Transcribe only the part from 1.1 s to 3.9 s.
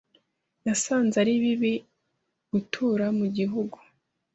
ari bibi gutura mu gihugu.